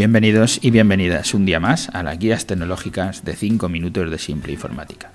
[0.00, 4.50] Bienvenidos y bienvenidas un día más a las guías tecnológicas de 5 minutos de simple
[4.50, 5.10] informática,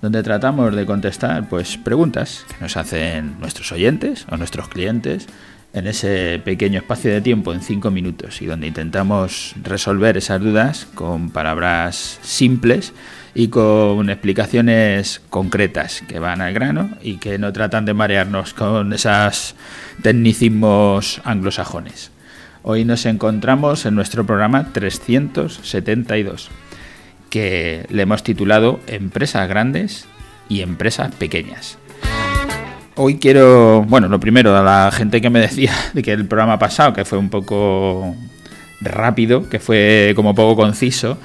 [0.00, 5.26] donde tratamos de contestar pues preguntas que nos hacen nuestros oyentes o nuestros clientes
[5.74, 10.86] en ese pequeño espacio de tiempo en 5 minutos y donde intentamos resolver esas dudas
[10.94, 12.94] con palabras simples
[13.34, 18.94] y con explicaciones concretas que van al grano y que no tratan de marearnos con
[18.94, 19.54] esos
[20.02, 22.10] tecnicismos anglosajones.
[22.62, 26.50] Hoy nos encontramos en nuestro programa 372,
[27.30, 30.04] que le hemos titulado Empresas grandes
[30.50, 31.78] y empresas pequeñas.
[32.96, 36.58] Hoy quiero, bueno, lo primero, a la gente que me decía de que el programa
[36.58, 38.14] pasado, que fue un poco
[38.82, 41.16] rápido, que fue como poco conciso,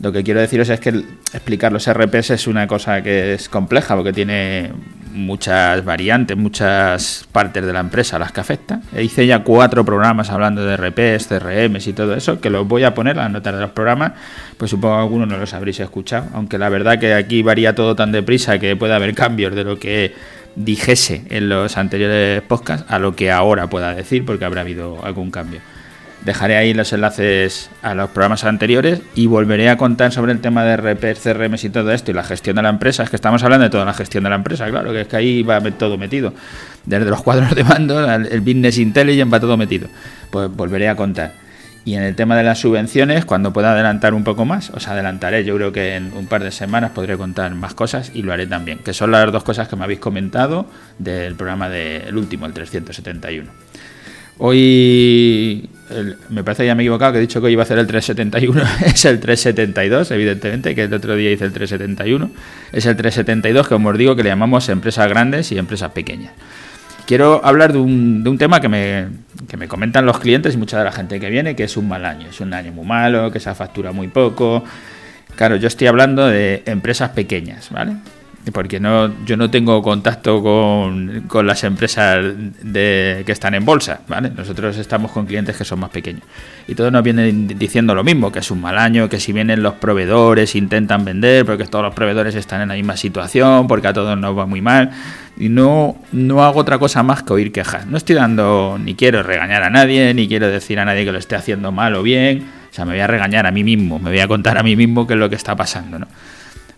[0.00, 0.90] lo que quiero deciros es que
[1.32, 4.72] explicar los RPs es una cosa que es compleja porque tiene
[5.12, 8.80] muchas variantes, muchas partes de la empresa a las que afecta.
[8.92, 12.82] E hice ya cuatro programas hablando de RPs, CRMs y todo eso, que los voy
[12.82, 14.12] a poner las notas de los programas,
[14.58, 17.94] pues supongo que algunos no los habréis escuchado, aunque la verdad que aquí varía todo
[17.94, 20.14] tan deprisa que puede haber cambios de lo que
[20.56, 25.30] dijese en los anteriores podcasts a lo que ahora pueda decir, porque habrá habido algún
[25.30, 25.60] cambio.
[26.24, 30.64] Dejaré ahí los enlaces a los programas anteriores y volveré a contar sobre el tema
[30.64, 33.02] de RP, CRM y todo esto y la gestión de la empresa.
[33.02, 35.16] Es que estamos hablando de toda la gestión de la empresa, claro, que es que
[35.16, 36.32] ahí va todo metido.
[36.86, 39.88] Desde los cuadros de mando, el Business Intelligence va todo metido.
[40.30, 41.44] Pues volveré a contar.
[41.84, 45.44] Y en el tema de las subvenciones, cuando pueda adelantar un poco más, os adelantaré.
[45.44, 48.46] Yo creo que en un par de semanas podré contar más cosas y lo haré
[48.46, 48.78] también.
[48.78, 50.66] Que son las dos cosas que me habéis comentado
[50.98, 53.50] del programa del último, el 371.
[54.38, 55.68] Hoy
[56.30, 57.86] me parece que ya me he equivocado, que he dicho que iba a hacer el
[57.86, 62.30] 371, es el 372, evidentemente, que el otro día hice el 371.
[62.72, 66.32] Es el 372 que como os digo que le llamamos empresas grandes y empresas pequeñas.
[67.06, 69.08] Quiero hablar de un, de un tema que me,
[69.46, 71.86] que me comentan los clientes y mucha de la gente que viene, que es un
[71.86, 74.64] mal año, es un año muy malo, que se factura muy poco.
[75.36, 77.96] Claro, yo estoy hablando de empresas pequeñas, ¿vale?
[78.52, 82.24] Porque no, yo no tengo contacto con, las empresas
[82.62, 84.30] de, que están en bolsa, ¿vale?
[84.30, 86.22] Nosotros estamos con clientes que son más pequeños.
[86.68, 89.62] Y todos nos vienen diciendo lo mismo, que es un mal año, que si vienen
[89.62, 93.92] los proveedores intentan vender, porque todos los proveedores están en la misma situación, porque a
[93.92, 94.90] todos nos va muy mal.
[95.36, 97.86] Y no, no hago otra cosa más que oír quejas.
[97.86, 101.18] No estoy dando, ni quiero regañar a nadie, ni quiero decir a nadie que lo
[101.18, 102.46] esté haciendo mal o bien.
[102.70, 104.76] O sea, me voy a regañar a mí mismo, me voy a contar a mí
[104.76, 106.08] mismo qué es lo que está pasando, ¿no?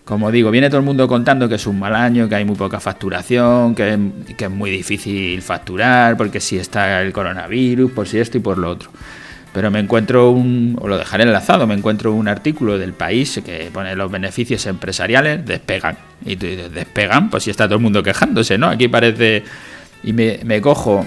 [0.06, 2.54] Como digo, viene todo el mundo contando que es un mal año, que hay muy
[2.54, 3.98] poca facturación, que,
[4.38, 8.70] es muy difícil facturar, porque si está el coronavirus, por si esto y por lo
[8.70, 8.90] otro.
[9.52, 13.68] Pero me encuentro un, o lo dejaré enlazado, me encuentro un artículo del país que
[13.72, 15.98] pone los beneficios empresariales despegan.
[16.24, 18.68] Y tú dices, despegan, pues si está todo el mundo quejándose, ¿no?
[18.68, 19.42] Aquí parece.
[20.04, 21.04] Y me, me cojo,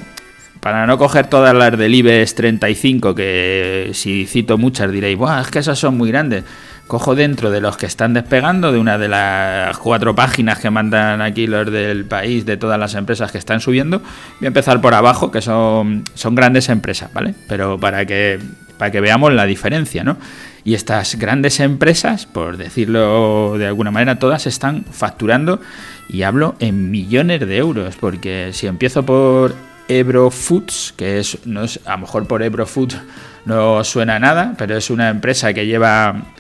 [0.60, 5.48] para no coger todas las del IBEX 35, que si cito muchas diréis, Buah, es
[5.48, 6.44] que esas son muy grandes
[6.90, 11.22] cojo dentro de los que están despegando, de una de las cuatro páginas que mandan
[11.22, 14.96] aquí los del país, de todas las empresas que están subiendo, voy a empezar por
[14.96, 17.36] abajo, que son, son grandes empresas, ¿vale?
[17.48, 18.40] Pero para que,
[18.80, 20.18] para que veamos la diferencia, ¿no?
[20.64, 25.62] Y estas grandes empresas, por decirlo de alguna manera, todas están facturando,
[26.10, 29.54] y hablo en millones de euros, porque si empiezo por
[29.88, 32.98] Ebro Foods, que es, no es, a lo mejor por Ebro Foods
[33.46, 36.34] no suena nada, pero es una empresa que lleva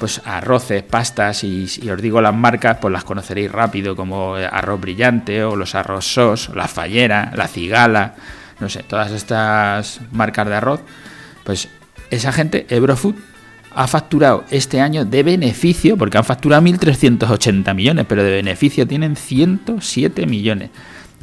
[0.00, 5.44] pues arroces, pastas y, os digo las marcas, pues las conoceréis rápido como arroz brillante
[5.44, 8.14] o los arroz sos, la fallera, la cigala,
[8.60, 10.80] no sé, todas estas marcas de arroz,
[11.44, 11.68] pues
[12.10, 13.14] esa gente, Ebrofood,
[13.74, 19.16] ha facturado este año de beneficio, porque han facturado 1.380 millones, pero de beneficio tienen
[19.16, 20.70] 107 millones.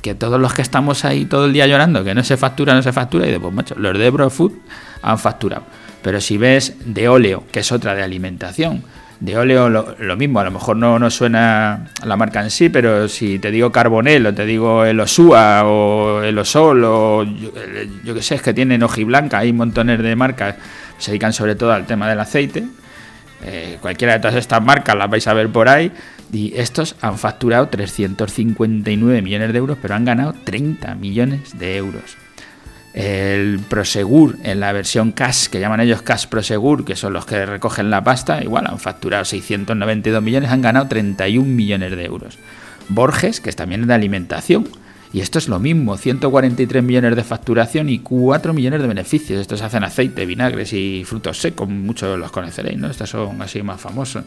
[0.03, 2.83] Que todos los que estamos ahí todo el día llorando, que no se factura, no
[2.83, 4.53] se factura, y de pues macho, los de Ebrofood
[5.01, 5.63] han facturado.
[6.07, 8.81] Pero si ves de óleo, que es otra de alimentación,
[9.19, 13.09] de óleo lo, mismo, a lo mejor no, no suena la marca en sí, pero
[13.09, 17.25] si te digo Carbonel o te digo el Osua o el Osol o
[18.05, 20.55] yo, que sé, es que tienen hojiblanca, hay montones de marcas
[20.97, 22.63] se dedican sobre todo al tema del aceite.
[23.43, 25.91] Eh, cualquiera de todas estas marcas las vais a ver por ahí.
[26.31, 32.15] Y estos han facturado 359 millones de euros, pero han ganado 30 millones de euros
[32.97, 37.45] el Prosegur en la versión cash, que llaman ellos cash Prosegur, que son los que
[37.45, 42.39] recogen la pasta, igual han facturado 692 millones, han ganado 31 millones de euros.
[42.89, 44.67] Borges, que es también de alimentación,
[45.13, 49.39] Y esto es lo mismo, 143 millones de facturación y 4 millones de beneficios.
[49.39, 52.89] Estos hacen aceite, vinagres y frutos secos, muchos los conoceréis, ¿no?
[52.89, 54.23] Estos son así más famosos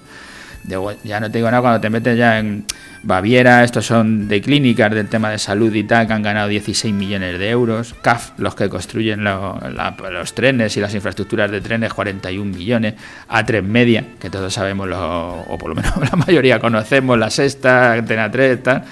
[1.05, 2.65] ya no te digo nada cuando te metes ya en
[3.03, 6.95] Baviera, estos son de clínicas del tema de salud y tal, que han ganado 16
[6.95, 7.95] millones de euros.
[8.03, 12.95] CAF, los que construyen los trenes y las infraestructuras de trenes, 41 millones.
[13.31, 18.31] A3 Media, que todos sabemos, o por lo menos la mayoría conocemos, la sexta, Antena
[18.31, 18.85] 3, tal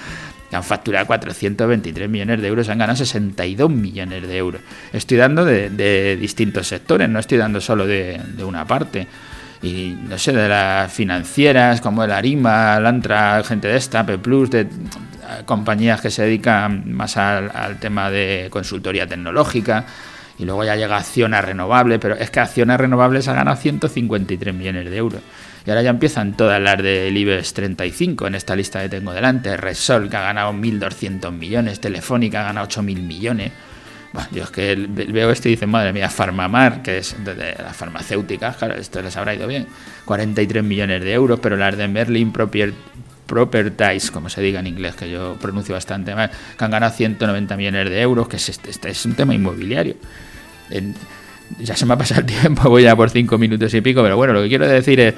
[0.49, 4.61] que han facturado 423 millones de euros, han ganado 62 millones de euros.
[4.91, 9.07] Estoy dando de, distintos sectores, no estoy dando solo de, de una parte
[9.61, 14.67] y no sé, de las financieras como el Arima, Lantra, gente de esta, P de
[15.45, 19.85] compañías que se dedican más al, tema de consultoría tecnológica.
[20.39, 24.89] Y luego ya llega Acciona Renovable, pero es que Acciona Renovables ha ganado 153 millones
[24.89, 25.21] de euros.
[25.65, 29.57] Y ahora ya empiezan todas las del IBEX 35 en esta lista que tengo delante.
[29.57, 31.81] Resol, que ha ganado 1.200 millones.
[31.81, 33.51] Telefónica ha ganado 8.000 millones.
[34.13, 37.75] Bueno, yo es que veo esto y dicen, madre mía, Farmamar, que es de, las
[37.75, 39.67] farmacéuticas, claro, esto les habrá ido bien.
[40.05, 42.73] 43 millones de euros, pero las de Merlin Propier,
[43.29, 47.55] Properties, como se diga en inglés, que yo pronuncio bastante mal, que han ganado 190
[47.55, 49.95] millones de euros, que es, este, este es un tema inmobiliario.
[51.59, 54.17] ya se me ha pasado el tiempo, voy ya por cinco minutos y pico, pero
[54.17, 55.13] bueno, lo que quiero decir es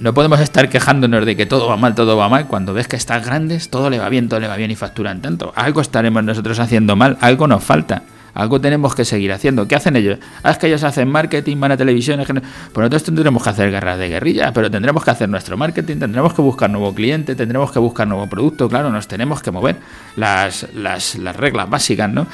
[0.00, 2.46] no podemos estar quejándonos de que todo va mal, todo va mal.
[2.46, 5.20] Cuando ves que estás grandes, todo le va bien, todo le va bien y facturan
[5.20, 5.52] tanto.
[5.54, 8.02] Algo estaremos nosotros haciendo mal, algo nos falta.
[8.34, 9.66] Algo tenemos que seguir haciendo.
[9.68, 10.18] ¿Qué hacen ellos?
[10.42, 12.20] Ah, es que ellos hacen marketing, van a televisión.
[12.24, 12.42] Pues
[12.74, 16.42] nosotros tendremos que hacer guerras de guerrilla, pero tendremos que hacer nuestro marketing, tendremos que
[16.42, 18.68] buscar nuevo cliente, tendremos que buscar nuevo producto.
[18.68, 19.76] Claro, nos tenemos que mover
[20.16, 22.26] las, las, las reglas básicas, ¿no?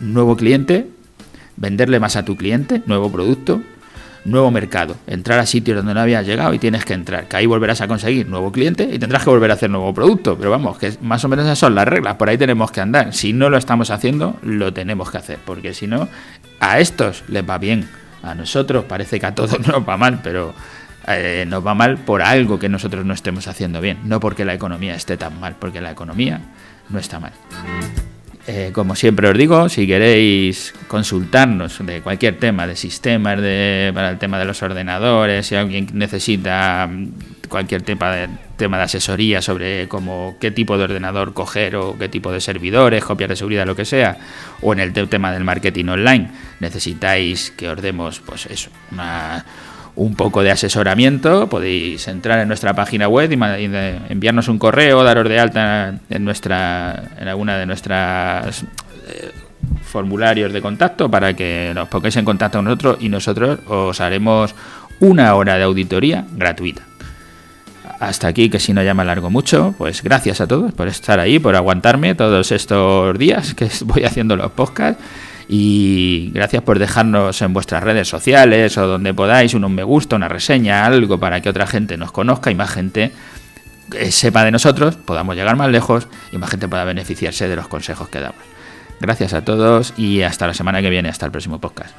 [0.00, 0.88] Nuevo cliente,
[1.56, 3.62] venderle más a tu cliente, nuevo producto,
[4.30, 7.46] nuevo mercado, entrar a sitios donde no habías llegado y tienes que entrar, que ahí
[7.46, 10.78] volverás a conseguir nuevo cliente y tendrás que volver a hacer nuevo producto, pero vamos,
[10.78, 13.50] que más o menos esas son las reglas, por ahí tenemos que andar, si no
[13.50, 16.08] lo estamos haciendo, lo tenemos que hacer, porque si no,
[16.60, 17.88] a estos les va bien,
[18.22, 20.54] a nosotros parece que a todos nos va mal, pero
[21.06, 24.54] eh, nos va mal por algo que nosotros no estemos haciendo bien, no porque la
[24.54, 26.40] economía esté tan mal, porque la economía
[26.88, 27.32] no está mal.
[28.46, 34.10] Eh, como siempre os digo, si queréis consultarnos de cualquier tema, de sistemas, de, para
[34.10, 37.08] el tema de los ordenadores, si alguien necesita mm,
[37.48, 42.08] cualquier tema de, tema de asesoría sobre cómo, qué tipo de ordenador coger o qué
[42.08, 44.16] tipo de servidores, copias de seguridad, lo que sea,
[44.62, 49.44] o en el tema del marketing online, necesitáis que os demos, pues eso, una
[49.96, 53.64] un poco de asesoramiento, podéis entrar en nuestra página web y,
[54.12, 59.30] enviarnos un correo, daros de alta en nuestra en alguna de nuestras eh,
[59.82, 64.54] formularios de contacto para que nos pongáis en contacto con nosotros y nosotros os haremos
[65.00, 66.82] una hora de auditoría gratuita.
[67.98, 71.20] Hasta aquí, que si no ya me alargo mucho, pues gracias a todos por estar
[71.20, 75.02] ahí, por aguantarme todos estos días que voy haciendo los podcasts
[75.52, 80.28] y gracias por dejarnos en vuestras redes sociales o donde podáis un me gusta, una
[80.28, 83.10] reseña, algo para que otra gente nos conozca y más gente
[83.96, 87.66] eh, sepa de nosotros, podamos llegar más lejos y más gente pueda beneficiarse de los
[87.66, 88.44] consejos que damos.
[89.00, 91.96] Gracias a todos y hasta la semana que viene, hasta el próximo podcast.